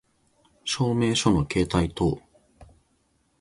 [0.65, 2.19] 証明書の携帯等